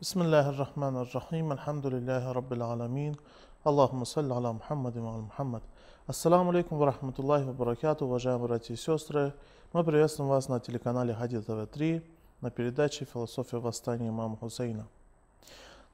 [0.00, 3.14] بسم الله الرحمن الرحيم الحمد لله رب العالمين
[3.66, 5.62] اللهم صل على محمد وعلى محمد
[6.06, 9.34] Ассаламу алейкум ва рахматуллахи ва баракату, уважаемые братья и сестры.
[9.74, 12.02] Мы приветствуем вас на телеканале Хади ТВ-3
[12.40, 14.88] на передаче «Философия восстания имама Хусейна».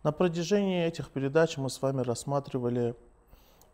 [0.05, 2.95] На протяжении этих передач мы с вами рассматривали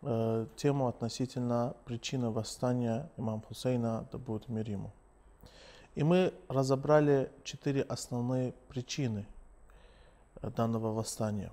[0.01, 4.89] э, тему относительно причины восстания имама Хусейна, да будет мир ему.
[5.93, 9.36] И мы разобрали четыре основные причины э,
[10.42, 11.52] данного восстания.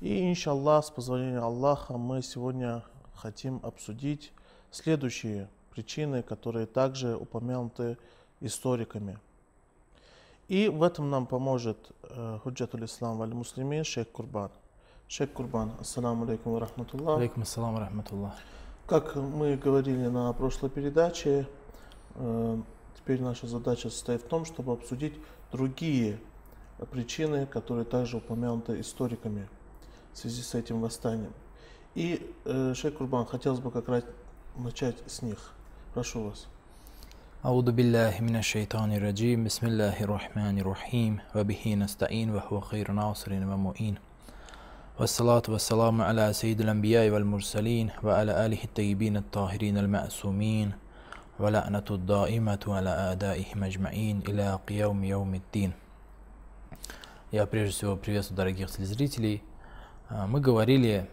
[0.00, 2.82] И, иншаллах, с позволения Аллаха, мы сегодня
[3.14, 4.32] хотим обсудить
[4.70, 7.96] следующие причины, которые также упомянуты
[8.40, 9.18] историками.
[10.48, 14.50] И в этом нам поможет э, Худжатуль Ислам Валь Муслимин Шейх Курбан.
[15.08, 17.18] Шейх Курбан, ассаламу алейкум рахматуллах.
[17.18, 18.34] Алейкум ассалам рахматуллах.
[18.86, 21.46] Как мы говорили на прошлой передаче,
[22.16, 22.58] э,
[22.96, 25.14] теперь наша задача состоит в том, чтобы обсудить
[25.52, 26.18] другие
[26.91, 29.47] причины, которые также упомянуты историками
[30.13, 31.33] в связи с этим восстанием.
[31.95, 34.03] И, э, Шейх Курбан, хотелось бы как раз
[34.55, 35.53] начать с них.
[35.93, 36.47] Прошу вас.
[37.45, 43.95] أعوذ بالله من الشيطان الرجيم بسم الله الرحمن الرحيم وبه نستعين وهو خير ناصر ومؤين
[44.99, 50.71] والصلاة والسلام على سيد الأنبياء والمرسلين وعلى آله الطيبين الطاهرين المعصومين
[51.39, 55.71] ولعنة الدائمة على أعدائهم أجمعين إلى قيوم يوم الدين
[57.32, 59.42] Я прежде всего приветствую дорогих телезрителей.
[60.10, 61.08] А, Мы говорили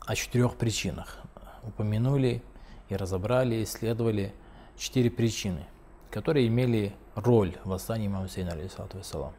[0.00, 1.18] о четырех причинах.
[1.62, 2.42] Упомянули
[2.88, 4.32] и разобрали, исследовали
[4.78, 5.66] четыре причины,
[6.10, 9.34] которые имели роль в восстании имама Хусейна, алейхиссалату вассалам.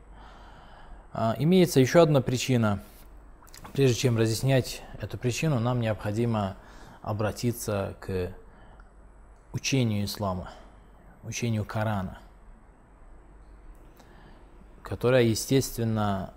[1.14, 2.84] А, Имеется еще одна причина.
[3.74, 6.58] Прежде чем разъяснять эту причину, нам необходимо
[7.02, 8.32] обратиться к
[9.52, 10.52] учению ислама,
[11.24, 12.20] учению Корана,
[14.84, 16.34] которое, естественно,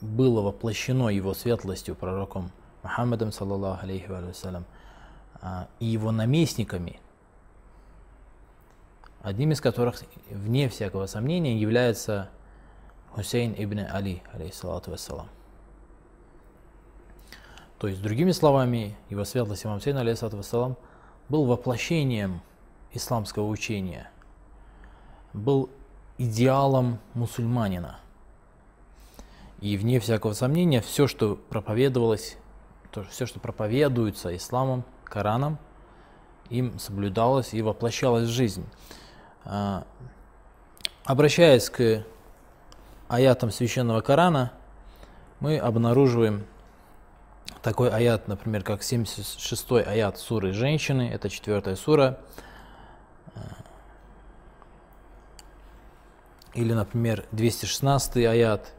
[0.00, 2.50] было воплощено его светлостью пророком
[2.82, 4.64] Мухаммадом, саллаллаху алейхи вассалям,
[5.40, 7.00] а, и его наместниками,
[9.22, 12.28] одним из которых, вне всякого сомнения, является
[13.12, 15.28] Хусейн ибн Али, алейхиссалату вассалам.
[17.78, 20.76] То есть, другими словами, его светлость имам Хусейн, алейхиссалату вассалам,
[21.28, 22.42] был воплощением
[22.92, 24.10] исламского учения,
[25.32, 25.70] был
[26.18, 27.98] идеалом мусульманина.
[29.60, 32.36] И вне всякого сомнения, все, что проповедовалось,
[32.90, 35.58] то, все, что проповедуется исламом, Кораном,
[36.50, 38.66] им соблюдалось и воплощалось в жизнь.
[39.44, 39.84] А,
[41.08, 42.04] Обращаясь к
[43.08, 44.52] аятам священного Корана,
[45.40, 46.44] мы обнаруживаем
[47.62, 52.18] такой аят, например, как 76 аят суры «Женщины», это четвертая сура,
[56.54, 58.72] или, например, 216 аят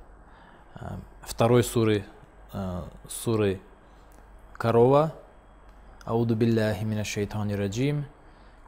[0.75, 0.85] э,
[1.21, 2.05] второй суры,
[2.53, 3.61] э, суры
[4.53, 5.13] корова.
[6.05, 8.05] Ауду билляхи мина шайтани раджим.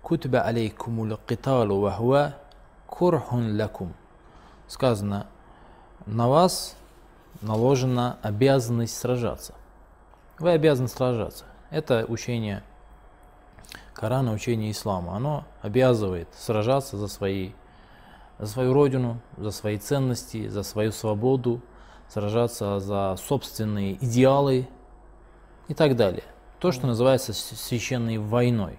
[0.02, 2.36] Кутба алейкумул киталу вахуа
[2.88, 3.94] курхун лакум.
[4.68, 5.28] Сказано,
[6.06, 6.76] на вас
[7.42, 9.56] наложена обязанность сражаться.
[10.40, 11.46] Вы обязаны сражаться.
[11.70, 12.64] Это учение
[13.94, 15.16] Корана, учение ислама.
[15.16, 17.52] Оно обязывает сражаться за свои
[18.42, 21.62] за свою родину, за свои ценности, за свою свободу,
[22.10, 24.68] сражаться за собственные идеалы
[25.68, 26.24] и так далее.
[26.60, 28.78] То, что называется священной войной.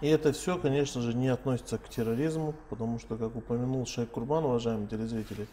[0.00, 4.44] И это все, конечно же, не относится к терроризму, потому что, как упомянул Шейх Курбан,
[4.44, 5.48] уважаемые телезрители,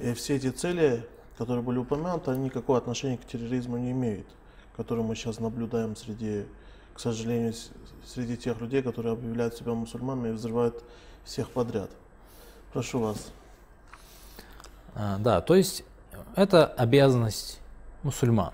[0.00, 1.06] и все эти цели,
[1.38, 4.26] которые были упомянуты, они никакого отношения к терроризму не имеют,
[4.76, 6.44] которые мы сейчас наблюдаем среди,
[6.94, 7.54] к сожалению,
[8.04, 10.82] среди тех людей, которые объявляют себя мусульманами и взрывают
[11.24, 11.90] всех подряд.
[12.76, 13.32] Прошу вас.
[14.94, 15.82] А, да, то есть
[16.34, 17.58] это обязанность
[18.02, 18.52] мусульман.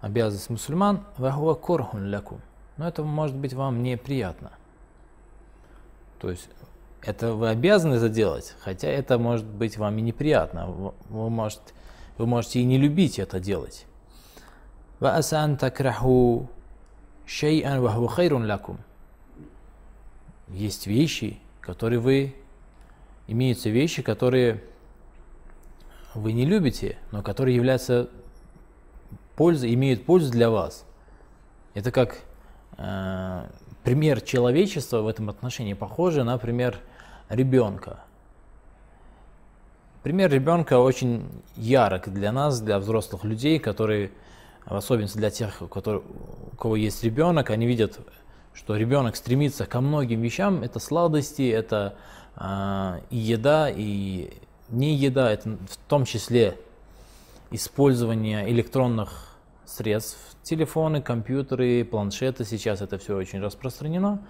[0.00, 2.40] Обязанность мусульман вахуа корхун ляку.
[2.76, 4.52] Но это может быть вам неприятно.
[6.20, 6.48] То есть
[7.02, 10.68] это вы обязаны заделать, хотя это может быть вам и неприятно.
[10.68, 11.74] Вы, вы, может,
[12.16, 13.86] вы можете и не любить это делать.
[20.46, 22.36] Есть вещи, которые вы
[23.26, 24.62] имеются вещи, которые
[26.14, 28.08] вы не любите, но которые являются
[29.36, 30.84] пользой, имеют пользу для вас.
[31.74, 32.18] Это как
[32.76, 33.46] э,
[33.82, 36.78] пример человечества в этом отношении похоже на пример
[37.28, 38.00] ребенка.
[40.02, 44.10] Пример ребенка очень ярок для нас, для взрослых людей, которые,
[44.66, 46.02] в особенности для тех, у, которых,
[46.52, 48.00] у кого есть ребенок, они видят,
[48.52, 50.62] что ребенок стремится ко многим вещам.
[50.62, 51.96] Это сладости, это
[52.36, 54.30] и еда, и
[54.68, 56.58] не еда, это в том числе
[57.50, 59.36] использование электронных
[59.66, 64.22] средств, телефоны, компьютеры, планшеты, сейчас это все очень распространено.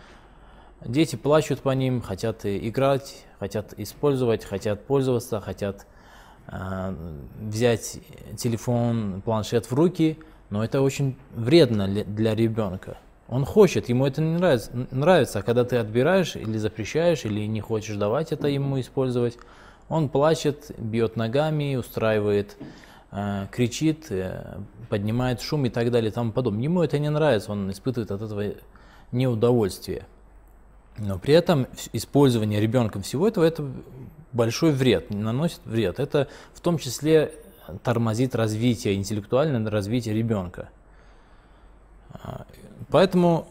[0.85, 5.87] Дети плачут по ним, хотят играть, хотят использовать, хотят пользоваться, хотят
[6.49, 6.95] э,
[7.41, 8.01] взять
[8.37, 10.19] телефон, планшет в руки,
[10.51, 12.99] но это очень вредно для ребенка.
[13.29, 17.61] Он хочет, ему это не нравится, нравится, а когда ты отбираешь или запрещаешь, или не
[17.61, 19.39] хочешь давать это ему использовать,
[19.89, 22.57] он плачет, бьет ногами, устраивает,
[23.11, 24.59] э, кричит, э,
[24.89, 26.65] поднимает шум и так далее и тому подобное.
[26.65, 28.55] Ему это не нравится, он испытывает от этого
[29.13, 30.07] неудовольствие.
[30.99, 33.67] Но при этом использование ребенком всего этого это
[34.33, 36.01] большой вред, наносит вред.
[36.01, 37.33] Это в том числе
[37.83, 40.69] тормозит развитие, интеллектуальное развитие ребенка.
[42.91, 43.47] Поэтому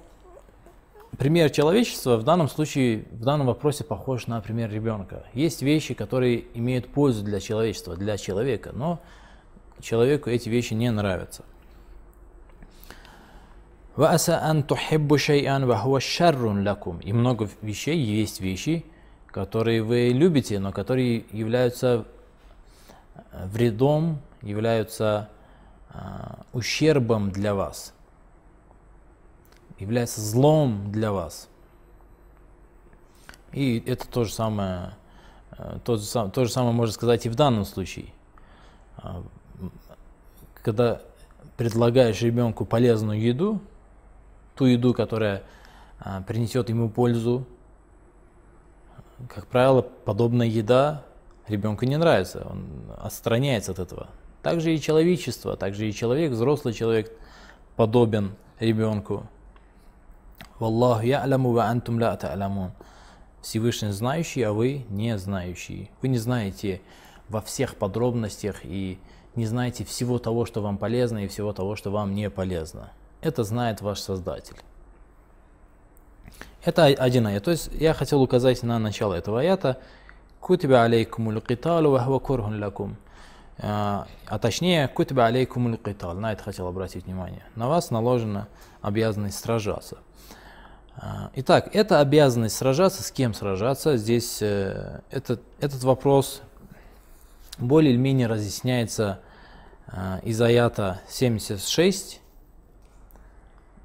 [1.18, 5.26] пример человечества в данном случае, в данном вопросе похож на пример ребенка.
[5.34, 9.00] Есть вещи, которые имеют пользу для человечества, для человека, но
[9.82, 11.44] человеку эти вещи не нравятся.
[17.02, 18.86] И много вещей есть вещи,
[19.28, 22.06] которые вы любите, но которые являются
[23.46, 25.30] вредом, являются
[25.90, 27.94] а, ущербом для вас
[29.82, 31.50] являются злом для вас.
[33.52, 34.94] И это то же самое,
[35.84, 38.14] то же, то же самое можно сказать и в данном случае.
[40.64, 41.02] Когда
[41.58, 43.60] предлагаешь ребенку полезную еду,
[44.56, 45.44] ту еду, которая
[46.00, 47.46] а, принесет ему пользу.
[49.28, 51.04] Как правило, подобная еда
[51.48, 52.68] ребенку не нравится, он
[52.98, 54.10] отстраняется от этого.
[54.44, 57.12] Также и человечество, также и человек, взрослый человек
[57.76, 59.28] подобен ребенку.
[60.62, 62.72] Валлаху я'ламу ва антум ла та'ламун.
[63.42, 65.90] Всевышний знающий, а вы не знающие.
[66.04, 66.82] Вы не знаете
[67.30, 69.00] во всех подробностях и
[69.36, 72.92] не знаете всего того, что вам полезно и всего того, что вам не полезно.
[73.22, 74.58] Это знает ваш Создатель.
[76.64, 77.44] Это один аят.
[77.44, 79.80] То есть я хотел указать на начало этого аята.
[80.40, 82.98] Кутиба алейкумул киталу ва курхун лакум.
[83.58, 84.06] А
[84.40, 86.14] точнее, кутиба алейкумул китал.
[86.14, 87.44] На это хотел обратить внимание.
[87.56, 88.48] На вас наложена
[88.84, 89.98] обязанность сражаться.
[91.04, 93.02] А, итак, это обязанность сражаться.
[93.02, 93.98] С кем сражаться?
[93.98, 96.44] Здесь э, этот, этот вопрос
[97.58, 99.20] более или менее разъясняется
[99.88, 102.22] э, из аята 76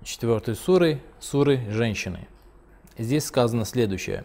[0.04, 2.28] четвертой суры, суры женщины.
[2.99, 4.25] Здесь сказано следующее.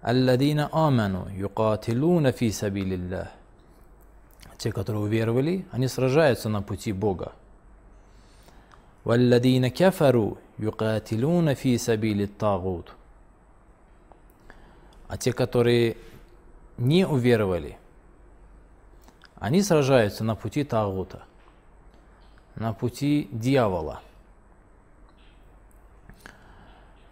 [0.00, 3.28] Алладина аману юкатилуна фи сабилиллах.
[4.56, 7.32] Те, которые уверовали, они сражаются на пути Бога.
[9.04, 12.94] Валладина кафару юкатилуна фи сабили тагут.
[15.08, 15.96] А те, которые
[16.78, 17.76] не уверовали,
[19.36, 21.24] они сражаются на пути Тагута,
[22.54, 24.00] на пути дьявола–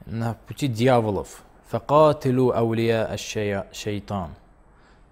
[0.08, 1.42] на пути дьяволов.
[1.68, 4.34] Факатилу аулия шайтан.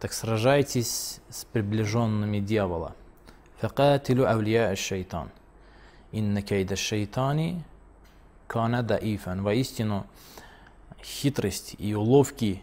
[0.00, 2.94] Так сражайтесь с приближенными дьявола.
[3.60, 5.30] Факатилу аулия шайтан.
[6.12, 7.62] Инна кейда шайтани
[8.46, 9.42] кана даифан.
[9.42, 10.06] Воистину,
[11.02, 12.62] хитрость и уловки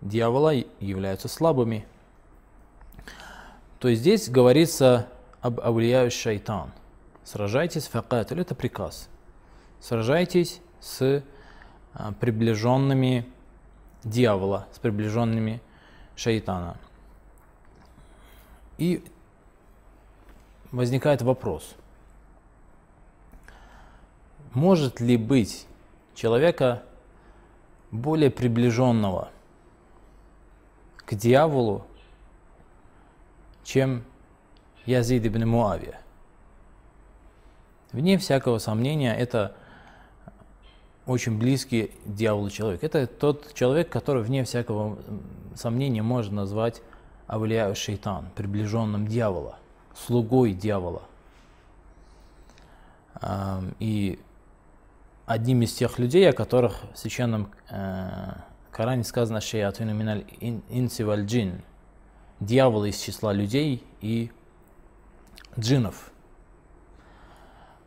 [0.00, 1.86] дьявола являются слабыми.
[3.78, 5.08] То есть здесь говорится
[5.40, 6.72] об аулия шайтан.
[7.24, 9.08] Сражайтесь, факатилу, это приказ.
[9.80, 11.22] Сражайтесь с
[11.94, 13.26] а, приближенными
[14.04, 15.60] дьявола, с приближенными
[16.16, 16.76] шайтана.
[18.78, 19.04] И
[20.70, 21.74] возникает вопрос,
[24.54, 25.66] может ли быть
[26.14, 26.82] человека
[27.90, 29.30] более приближенного
[30.98, 31.84] к дьяволу,
[33.64, 34.04] чем
[34.86, 36.00] Язид ибн Муавия?
[37.92, 39.54] Вне всякого сомнения, это
[41.06, 42.82] очень близкий дьяволу человек.
[42.84, 44.98] Это тот человек, который, вне всякого
[45.54, 46.80] сомнения, можно назвать
[47.26, 49.58] Авлия Шейтан, приближенным дьявола,
[49.94, 51.02] слугой дьявола.
[53.78, 54.18] И
[55.26, 58.32] одним из тех людей, о которых в священном э,
[58.70, 61.62] Коране сказано «Шеятуну миналь инси валь джин»
[62.40, 64.30] дьявол из числа людей и
[65.58, 66.10] джинов.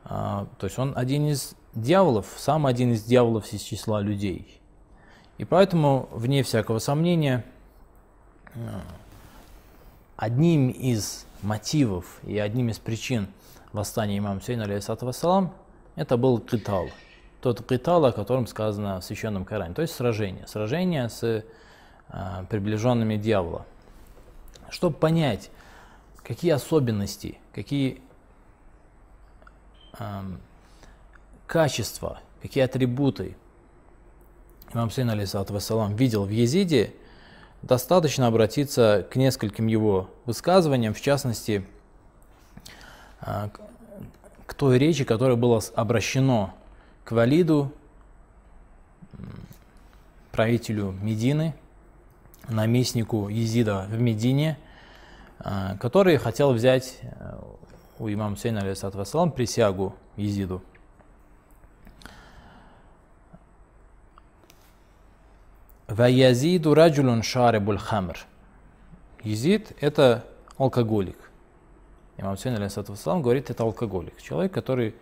[0.05, 4.61] А, то есть он один из дьяволов, сам один из дьяволов из числа людей.
[5.37, 7.43] И поэтому, вне всякого сомнения,
[10.15, 13.27] одним из мотивов и одним из причин
[13.73, 15.53] восстания имама Сейна, алейхиссалату вассалам,
[15.95, 16.87] это был китал.
[17.45, 20.47] Тот китал, о котором сказано в Священном Коране, то есть сражение.
[20.47, 21.43] Сражение с э,
[22.49, 23.67] приближенными дьявола.
[24.71, 25.51] чтобы понять,
[26.23, 28.01] какие особенности, какие
[29.99, 30.39] эм,
[31.45, 33.37] качества, какие атрибуты
[34.73, 36.95] имам Сейн, алейсалам, видел в Езиде,
[37.61, 41.63] достаточно обратиться к нескольким его высказываниям, в частности,
[43.21, 43.49] э,
[44.47, 46.55] к той речи, которая была обращена
[47.05, 47.71] к Валиду,
[50.31, 51.53] правителю Медины,
[52.49, 54.57] наместнику Езида в Медине,
[55.39, 57.39] э, который хотел взять э,
[57.99, 60.63] у имама Сейна алейсалам присягу Езиду.
[65.87, 68.17] Ваязиду раджулун шарибуль хамр.
[69.21, 70.25] Езид– это
[70.57, 71.17] алкоголик.
[72.17, 74.19] Имам Сейн алейсалам говорит, это алкоголик.
[74.19, 74.95] Человек, который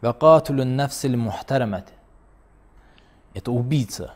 [0.00, 1.92] вакатулун нафсиль мухтарамат.
[3.34, 4.14] Это убийца.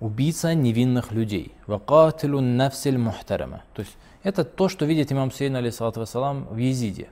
[0.00, 1.52] Убийца невинных людей.
[1.66, 3.62] Вакатулун нафсиль мухтарама.
[3.74, 7.08] То есть это то, что видит имам Сейн алейсалам в Езиде.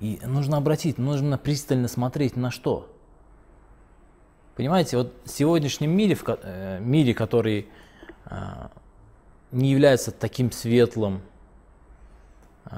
[0.00, 2.88] И нужно обратить, нужно пристально смотреть на что–
[4.60, 7.66] Понимаете, вот в сегодняшнем мире, в э, мире, который
[8.26, 8.36] э,
[9.52, 11.22] не является таким светлым,
[12.66, 12.76] э,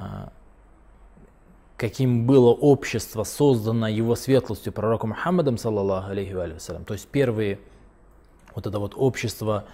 [1.89, 6.85] каким было общество, созданное его светлостью пророком Мухаммадом, саллаллаху алейхи вассалям.
[6.85, 7.59] То есть первые,
[8.55, 9.65] вот это вот общество,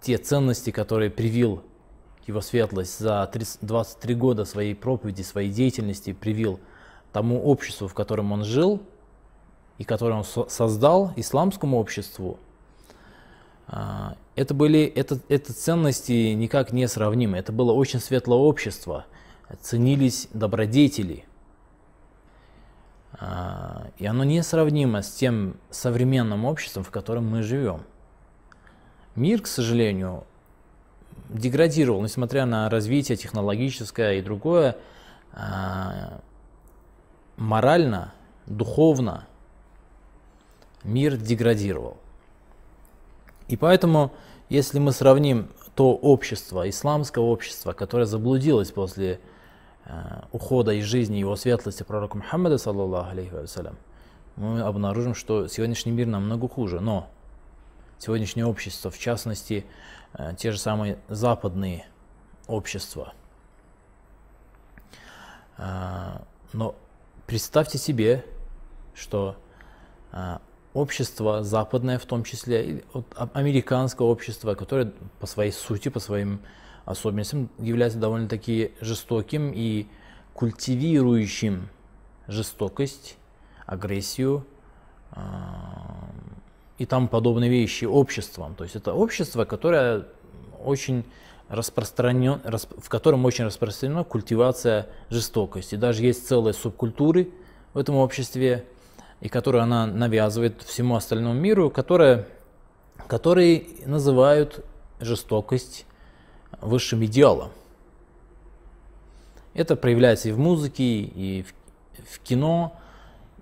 [0.00, 1.62] те ценности, которые привил
[2.26, 6.58] его светлость за 23 года своей проповеди, своей деятельности, привил
[7.12, 8.80] тому обществу, в котором он жил–
[9.78, 12.38] и который он создал исламскому обществу,
[13.68, 17.36] а, это были это, это ценности никак не сравнимы.
[17.36, 19.04] Это было очень светлое общество,
[19.60, 21.24] ценились добродетели.
[23.18, 27.82] А, и оно несравнимо с тем современным обществом, в котором мы живем.
[29.14, 30.24] Мир, к сожалению,
[31.28, 34.76] деградировал, несмотря на развитие технологическое и другое,
[35.32, 36.20] а,
[37.36, 38.12] морально,
[38.46, 39.26] духовно–
[40.86, 41.98] мир деградировал.
[43.48, 44.12] И поэтому,
[44.48, 49.20] если мы сравним то общество, исламское общество, которое заблудилось после
[50.32, 53.76] ухода из жизни его светлости пророка Мухаммада, саллаллаху алейхи вассалям,
[54.36, 56.80] мы обнаружим, что сегодняшний мир намного хуже.
[56.80, 57.08] Но
[57.98, 59.64] сегодняшнее общество, в частности,
[60.12, 61.86] э, те же самые западные
[62.46, 63.14] общества.
[65.56, 66.18] Э,
[66.52, 66.74] но
[67.26, 68.24] представьте себе,
[68.94, 69.36] что
[70.12, 70.38] э,
[70.74, 72.84] общество западное в том числе,
[73.16, 76.40] американское общество, которое по своей сути, по своим
[76.86, 79.86] особенностям является довольно-таки жестоким и
[80.32, 81.68] культивирующим
[82.28, 83.16] жестокость,
[83.66, 84.46] агрессию
[85.12, 85.20] э,
[86.78, 88.54] и тому подобные вещи обществом.
[88.54, 90.04] То есть это общество, которое
[90.64, 91.04] очень
[91.48, 92.40] распространен,
[92.78, 95.74] в котором очень распространена культивация жестокости.
[95.74, 97.30] Даже есть целые субкультуры
[97.74, 98.64] в этом обществе,
[99.20, 102.26] и которую она навязывает всему остальному миру, которая,
[103.08, 104.64] которые называют
[105.00, 105.86] жестокость
[106.66, 107.50] высшим идеалом.
[109.54, 112.78] Это проявляется и в музыке, и в, в кино,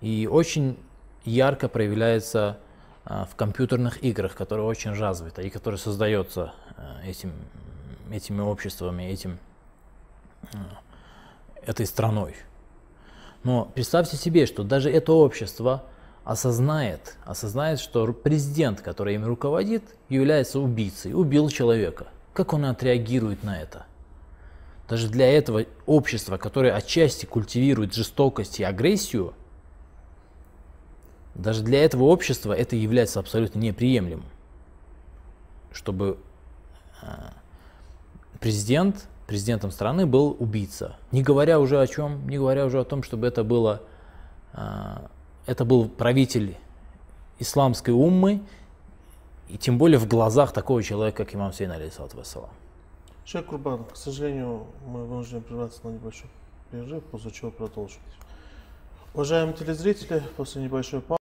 [0.01, 0.79] и очень
[1.25, 2.59] ярко проявляется
[3.05, 7.33] а, в компьютерных играх, которые очень развиты и которые создаются а, этим,
[8.11, 9.39] этими обществами, этим,
[10.55, 10.81] а,
[11.67, 12.37] этой страной.
[13.43, 15.85] Но представьте себе, что даже это общество
[16.25, 22.07] осознает, осознает, что президент, который им руководит, является убийцей, убил человека.
[22.35, 23.87] Как он отреагирует на это?
[24.89, 29.33] Даже для этого общества, которое отчасти культивирует жестокость и агрессию,
[31.35, 34.27] даже для этого общества это является абсолютно неприемлемым.
[35.73, 36.19] Чтобы
[37.03, 37.07] э,
[38.41, 40.97] президент президентом страны был убийца.
[41.11, 43.83] Не говоря уже о чем, не говоря уже о том, чтобы это было,
[44.53, 45.07] а,
[45.47, 46.57] это был правитель
[47.39, 48.43] исламской уммы,
[49.49, 52.51] и тем более в глазах такого человека, как имам Сейн, алейхиссалату вассалам.
[53.25, 56.29] Шейх Курбан, к сожалению, мы вынуждены прерваться на небольшой
[56.71, 58.01] перерыв, после чего продолжим.
[59.15, 61.24] Уважаемые телезрители, после небольшой паузы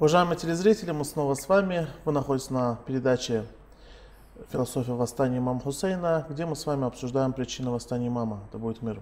[0.00, 1.86] Уважаемые телезрители, мы снова с вами.
[2.06, 3.44] Вы находитесь на передаче
[4.48, 8.98] «Философия восстания имама Хусейна», где мы с вами обсуждаем причины восстания имама, да будет мир.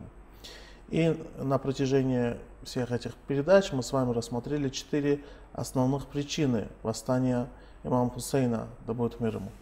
[0.88, 7.46] И на протяжении всех этих передач мы с вами рассмотрели четыре основных причины восстания
[7.84, 9.52] имама Хусейна, да будет мир ему.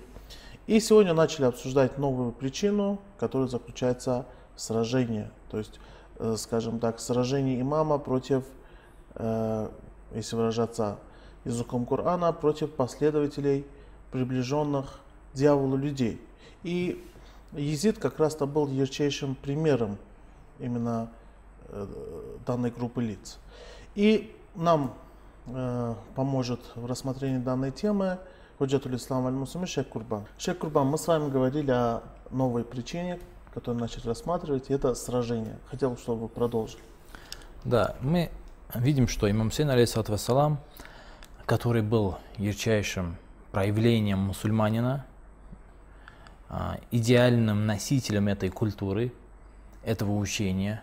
[0.66, 5.28] И сегодня начали обсуждать новую причину, которая заключается в сражении.
[5.50, 5.80] То есть,
[6.18, 8.42] э, скажем так, сражение имама против,
[9.16, 9.68] э,
[10.14, 10.96] если выражаться
[11.46, 13.64] языком Корана против последователей,
[14.10, 15.00] приближенных
[15.32, 16.20] дьяволу людей.
[16.62, 17.02] И
[17.52, 19.96] Езид как раз-то был ярчайшим примером
[20.58, 21.10] именно
[21.68, 21.86] э,
[22.46, 23.38] данной группы лиц.
[23.94, 24.94] И нам
[25.46, 28.18] э, поможет в рассмотрении данной темы
[28.58, 30.26] Худжатуль Ислам Аль-Мусуми Шейх Курбан.
[30.38, 33.20] Шейх Курбан, мы с вами говорили о новой причине,
[33.54, 35.58] которую начали рассматривать, и это сражение.
[35.70, 36.82] Хотел, чтобы вы продолжили.
[37.64, 38.30] Да, мы
[38.74, 40.58] видим, что имам Сейн, алейхиссалату вассалам,
[41.46, 43.16] который был ярчайшим
[43.52, 45.06] проявлением мусульманина,
[46.48, 49.12] а, идеальным носителем этой культуры,
[49.84, 50.82] этого учения,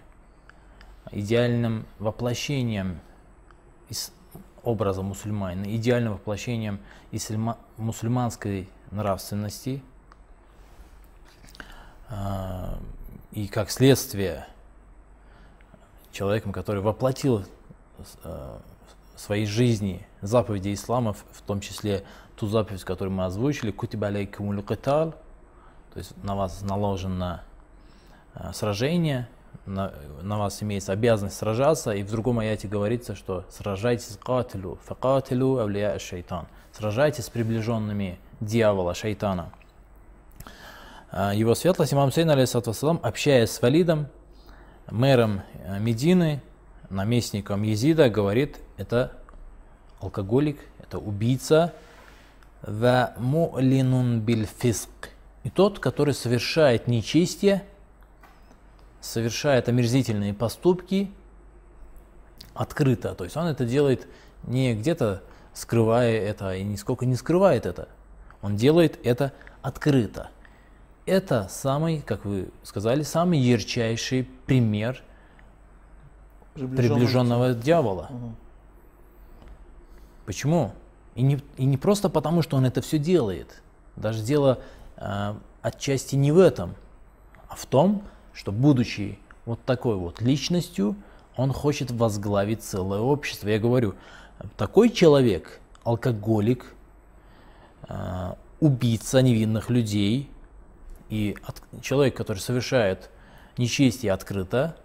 [1.12, 3.00] идеальным воплощением
[4.64, 6.80] образа мусульманина, идеальным воплощением
[7.12, 9.84] ислама, мусульманской нравственности
[12.10, 12.80] а,
[13.34, 14.48] и как следствие
[16.14, 17.46] человеком, который воплотил
[18.24, 18.62] а,
[19.24, 22.04] своей жизни заповеди ислама, в том числе
[22.36, 25.16] ту заповедь, которую мы озвучили, кутиба алейкумуль китал,
[25.94, 27.44] то есть на вас наложено
[28.36, 29.28] э, сражение,
[29.66, 35.60] на, на вас имеется обязанность сражаться, и в другом аяте говорится, что сражайтесь катилу, факатилу
[35.60, 39.52] авлия шайтан, сражайтесь с приближенными дьявола, шайтана.
[41.12, 44.08] Э, его светлость имам Сейн, алейхиссалам, общаясь с Валидом,
[44.90, 46.42] мэром э, Медины,
[46.90, 49.14] наместником Езида, говорит, это
[50.00, 51.74] алкоголик, это убийца,
[52.62, 54.90] ва му'линун биль фиск.
[55.44, 57.64] И тот, который совершает нечестие,
[59.02, 61.12] совершает омерзительные поступки
[62.54, 63.16] открыто.
[63.16, 64.08] То есть он это делает
[64.44, 67.90] не где-то скрывая это, и нисколько не скрывает это.
[68.42, 70.30] Он делает это открыто.
[71.06, 75.02] Это самый, как вы сказали, самый ярчайший пример
[76.54, 78.10] приближенного, приближенного дьявола.
[78.10, 78.36] Угу.
[80.26, 80.72] Почему?
[81.16, 83.62] И не, и не просто потому, что он это все делает.
[83.96, 84.60] Даже дело
[84.98, 86.76] э, отчасти не в этом,
[87.48, 90.96] а в том, что будучи вот такой вот личностью,
[91.36, 93.50] он хочет возглавить целое общество.
[93.50, 93.96] Я говорю,
[94.58, 96.74] такой человек, алкоголик,
[97.90, 100.32] э, убийца невинных людей
[101.10, 103.10] и от, человек, который совершает
[103.58, 104.78] нечестие открыто,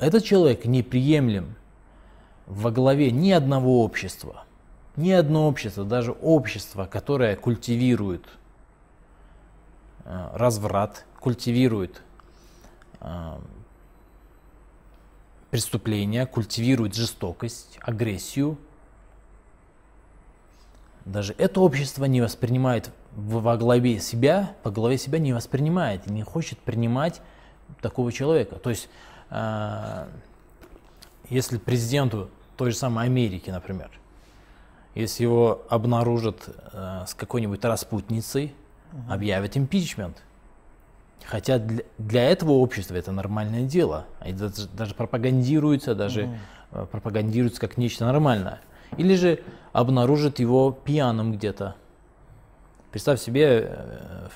[0.00, 1.56] этот человек неприемлем
[2.48, 4.44] во главе ни одного общества,
[4.96, 8.24] ни одно общество, даже общество, которое культивирует
[10.04, 12.02] э, разврат, культивирует
[13.00, 13.38] э,
[15.50, 18.56] преступления, культивирует жестокость, агрессию,
[21.04, 26.58] даже это общество не воспринимает во главе себя, во главе себя не воспринимает, не хочет
[26.58, 27.20] принимать
[27.82, 28.56] такого человека.
[28.56, 28.88] То есть,
[29.28, 30.08] э,
[31.28, 33.88] если президенту той же самой Америки, например.
[34.94, 38.52] Если его обнаружат э, с какой-нибудь распутницей,
[38.92, 39.12] угу.
[39.12, 40.22] объявят импичмент.
[41.24, 44.06] Хотя для, для этого общества это нормальное дело.
[44.20, 46.36] Это даже, даже пропагандируется, даже
[46.72, 46.86] угу.
[46.86, 48.60] пропагандируется как нечто нормальное.
[48.96, 49.40] Или же
[49.72, 51.76] обнаружат его пьяным где-то.
[52.90, 54.28] Представь себе, э,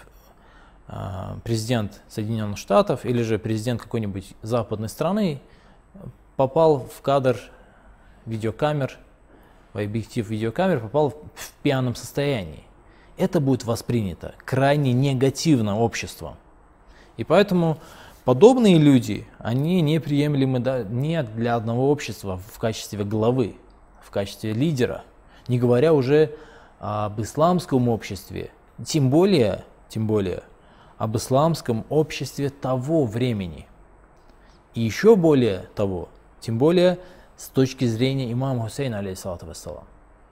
[0.87, 5.40] э, президент Соединенных Штатов или же президент какой-нибудь западной страны
[6.37, 7.37] попал в кадр
[8.26, 8.98] видеокамер,
[9.72, 12.64] в объектив видеокамер попал в пьяном состоянии.
[13.16, 16.37] Это будет воспринято крайне негативно обществом.
[17.16, 17.78] И поэтому
[18.24, 20.58] подобные люди, они неприемлемы
[20.90, 23.56] не для одного общества в качестве главы,
[24.02, 25.04] в качестве лидера,
[25.48, 26.35] не говоря уже
[26.78, 28.50] об исламском обществе,
[28.85, 30.42] тем более, тем более
[30.98, 33.66] об исламском обществе того времени.
[34.74, 36.08] И еще более того,
[36.40, 36.98] тем более
[37.42, 39.85] с точки зрения имама Хусейна, алейхиссалату вассалам,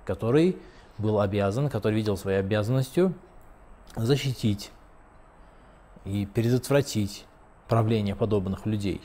[0.04, 0.56] который
[0.96, 3.14] был обязан, который видел своей обязанностью
[3.96, 4.70] защитить
[6.04, 7.26] и предотвратить
[7.66, 9.02] правление подобных людей.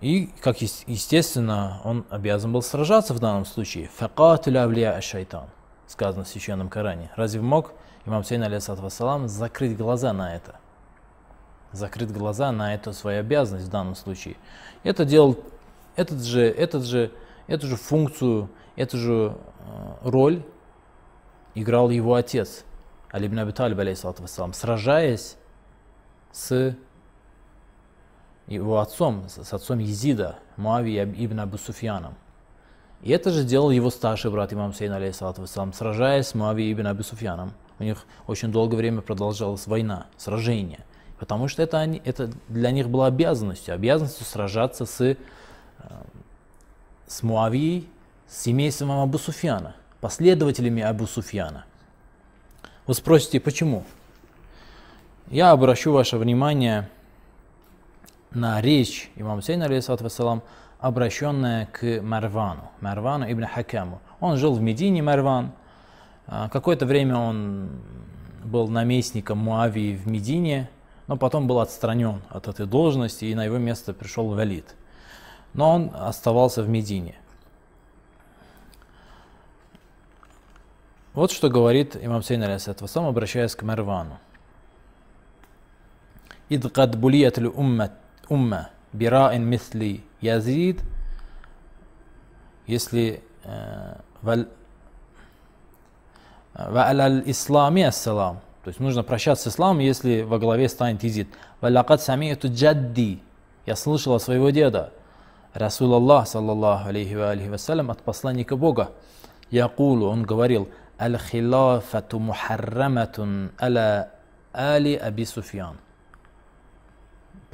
[0.00, 3.88] И, как естественно, он обязан был сражаться в данном случае.
[3.88, 5.50] Факатуля авлия шайтан,
[5.86, 7.10] сказано в Священном Коране.
[7.16, 7.74] Разве мог
[8.06, 10.58] имам Сейн, алейхиссалам, закрыть глаза на это?
[11.74, 14.36] Закрыть глаза на эту свою обязанность в данном случае.
[14.82, 15.38] Это делал
[15.96, 17.10] этот же, этот же
[17.46, 20.42] эту же функцию, эту же э, роль
[21.54, 22.64] играл его отец,
[23.10, 25.36] Али ибн Аби Талиб, алейхиссалам, сражаясь
[26.32, 26.76] с
[28.46, 32.14] его отцом, с отцом Езида, Муави ибн Абу Суфьяном.
[33.02, 37.02] И это же делал его старший брат имам Сейн, алейхиссалам, сражаясь с Муави ибн Абу
[37.02, 37.52] Суфьяном.
[37.78, 40.84] У них очень долгое время продолжалась война, сражение.
[41.24, 45.16] Потому что это, они, это для них была обязанностью, обязанностью сражаться с, э,
[47.06, 47.88] с Муавией,
[48.28, 51.64] с семейством Абу Суфьяна, последователями Абу Суфьяна.
[52.86, 53.84] Вы спросите, почему?
[55.30, 56.90] Я обращу ваше внимание
[58.32, 60.42] на речь имама Сейна, алейхиссалам,
[60.78, 64.02] обращенная к Марвану, Марвану ибн Хакаму.
[64.20, 65.52] Он жил в Медине, Марван.
[66.26, 67.70] А, какое-то время он
[68.44, 70.68] был наместником Муавии в Медине,
[71.07, 74.75] но потом был отстранен от этой должности, и на его место пришел Валид.
[75.53, 77.15] Но он оставался в Медине.
[81.13, 84.19] Вот что говорит имам Сейн, алейхиссалам, обращаясь к Марвану.
[86.51, 87.91] إذ قد بليت الأمة
[88.31, 90.81] أمة براء مثل يزيد
[92.67, 93.21] если
[96.59, 101.28] وعلى الإسلام السلام то есть нужно прощаться с исламом, если во главе станет Езид.
[101.60, 103.20] Валякат самияту джадди.
[103.66, 104.92] Я слышал от своего деда.
[105.52, 108.90] Расул Аллах, саллаллаху алейхи ва алейхи вассалям, от посланника Бога.
[109.50, 114.10] Якулу, он говорил, аль-хилафату мухарраматун аля
[114.52, 115.76] али Аби Суфьян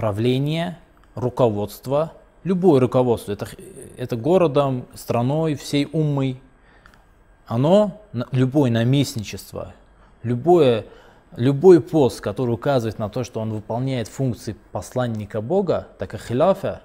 [0.01, 0.79] правление,
[1.15, 3.47] руководство, любое руководство, это,
[3.99, 6.41] это городом, страной, всей уммой,
[7.47, 8.01] оно,
[8.33, 9.75] любое наместничество,
[10.23, 10.87] любое,
[11.37, 16.83] любой пост, который указывает на то, что он выполняет функции посланника Бога, так и хиляфа,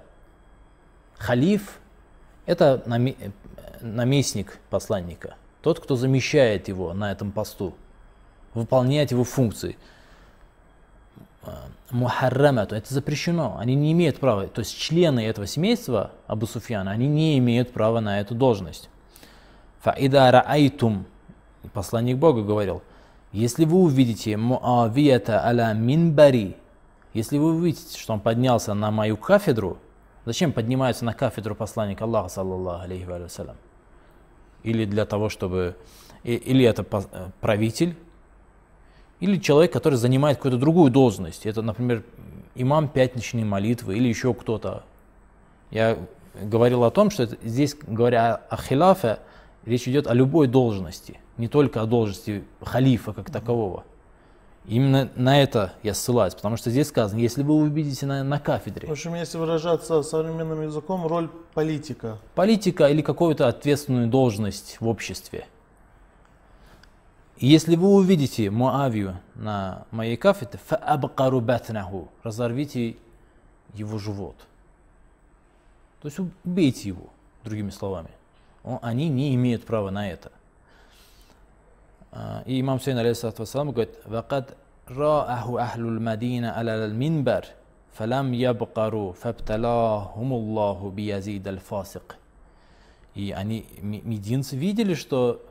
[1.18, 1.78] халиф,
[2.46, 2.82] это
[3.80, 7.74] наместник посланника, тот, кто замещает его на этом посту,
[8.54, 9.76] выполняет его функции–
[11.90, 17.06] мухаррамату, это запрещено, они не имеют права, то есть члены этого семейства Абу Суфьяна, они
[17.06, 18.88] не имеют права на эту должность.
[19.80, 21.06] Фаида раайтум,
[21.72, 22.82] посланник Бога говорил,
[23.32, 26.56] если вы увидите Муавията аля минбари,
[27.14, 29.78] если вы увидите, что он поднялся на мою кафедру,
[30.24, 33.56] зачем поднимается на кафедру посланник Аллаха, саллаллаху алейхи вассалям?
[34.62, 35.76] Или для того, чтобы...
[36.24, 36.82] Или это
[37.40, 37.96] правитель,
[39.20, 41.46] или человек, который занимает какую-то другую должность.
[41.46, 42.02] Это, например,
[42.54, 44.84] имам пятничной молитвы или еще кто-то.
[45.70, 45.98] Я
[46.40, 49.20] говорил о том, что это, здесь, говоря о хилафе,
[49.64, 53.84] речь идет о любой должности, не только о должности халифа как такового.
[54.66, 58.88] Именно на это я ссылаюсь, потому что здесь сказано, если вы увидите на, на кафедре.
[58.88, 62.18] В общем, если выражаться современным языком, роль политика.
[62.34, 65.46] Политика или какую-то ответственную должность в обществе.
[67.36, 70.58] Если вы увидите Муавию на моей кафедре,
[72.22, 72.96] разорвите
[73.74, 74.36] его живот.
[76.00, 77.08] То есть убейте его,
[77.44, 78.10] другими словами.
[78.64, 80.32] Он, они не имеют права на это.
[82.44, 87.46] И имам Сейн, алейхиссалату вассалам, говорит, «Вакад рааху ахлул мадина аля минбар,
[87.94, 92.16] фалам ябкару, фабталахумуллаху биязид аль-фасик».
[93.14, 95.42] И они, мединцы, видели, что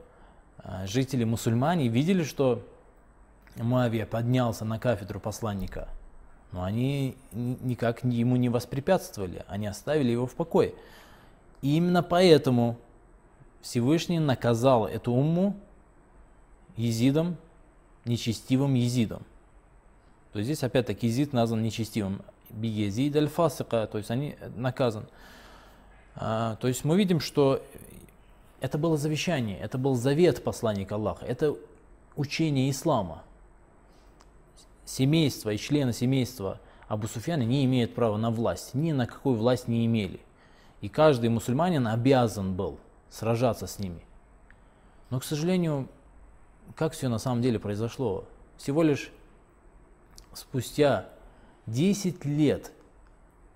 [0.59, 2.63] а, жители мусульмане видели, что
[3.55, 5.87] Муавия поднялся на кафедру посланника,
[6.51, 10.73] но они никак ему не воспрепятствовали, они оставили его в покое.
[11.61, 12.77] И именно поэтому
[13.61, 15.55] Всевышний наказал эту умму
[16.77, 17.37] езидом,
[18.05, 19.23] нечестивым езидом.
[20.33, 22.21] То есть здесь опять-таки езид назван нечестивым.
[22.49, 25.05] Биезид аль-фасика, то есть они наказан.
[26.15, 27.61] А, то есть мы видим, что
[28.61, 31.55] это было завещание, это был завет посланника Аллаха, это
[32.15, 33.23] учение ислама.
[34.85, 39.67] Семейство и члены семейства Абу Суфьяна не имеют права на власть, ни на какую власть
[39.67, 40.19] не имели.
[40.81, 42.77] И каждый мусульманин обязан был
[43.09, 44.01] сражаться с ними.
[45.09, 45.87] Но, к сожалению,
[46.75, 48.25] как все на самом деле произошло?
[48.57, 49.11] Всего лишь
[50.33, 51.09] спустя
[51.67, 52.71] 10 лет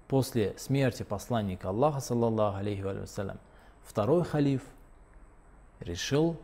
[0.07, 3.39] после смерти посланника Аллаха, саллаллаху алейхи вассалям,
[3.83, 4.61] второй халиф–
[5.79, 6.37] решил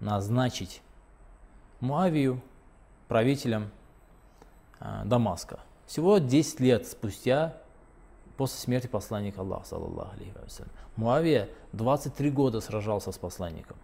[0.00, 0.82] назначить
[1.80, 2.40] Муавию
[3.08, 3.70] правителем
[4.80, 5.60] э, Дамаска.
[5.86, 7.56] Всего 10 лет спустя
[8.36, 10.70] после смерти посланника Аллаха, саллаллаху алейхи вассалям.
[10.96, 13.76] Муавия 23 года сражался с посланником.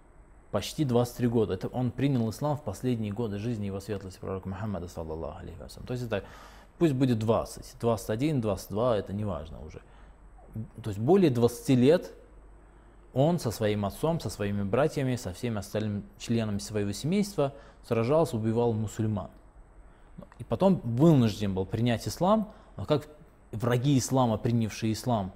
[0.50, 1.54] Почти 23 года.
[1.54, 5.86] Это он принял ислам в последние годы жизни его светлости пророка Мухаммада, саллаллаху алейхи вассалям.
[5.86, 6.24] То есть это,
[6.78, 9.82] пусть будет 20, 21, 22, это не важно уже.
[10.82, 12.12] То есть более 20 лет
[13.12, 17.54] он со своим отцом, со своими братьями, со всеми остальными членами своего семейства
[17.86, 19.30] сражался, убивал мусульман.
[20.38, 23.08] И потом вынужден был принять ислам, но как
[23.52, 25.32] враги ислама, принявшие ислам,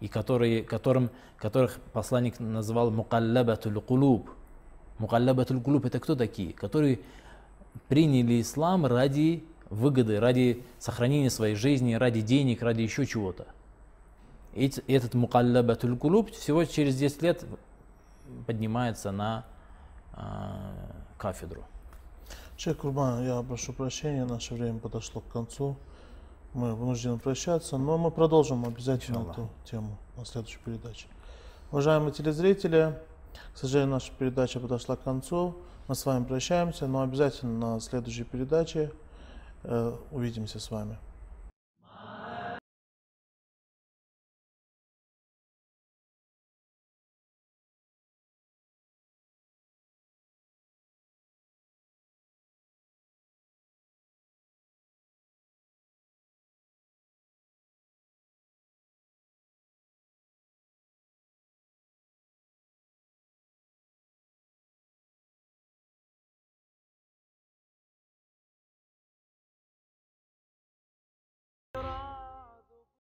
[0.00, 4.30] и которые, которым, которых посланник называл мукаллабатуль кулуб.
[4.98, 6.52] Мукаллабатуль кулуб это кто такие?
[6.52, 7.00] Которые
[7.88, 13.46] приняли ислам ради выгоды, ради сохранения своей жизни, ради денег, ради еще чего-то.
[14.54, 17.44] И этот мукаллабатуль кулуб всего через 10 лет
[18.46, 19.44] поднимается на
[20.14, 20.18] э,
[21.16, 21.64] кафедру.
[22.56, 25.76] Шейх Курбан, я прошу прощения, наше время подошло к концу.
[26.54, 29.38] Мы вынуждены прощаться, но мы продолжим обязательно Иншаллах.
[29.38, 31.06] эту тему на следующей передаче.
[31.70, 32.98] Уважаемые телезрители,
[33.54, 35.56] к сожалению, наша передача подошла к концу.
[35.86, 38.92] Мы с вами прощаемся, но обязательно на следующей передаче
[39.64, 40.98] э, увидимся с вами.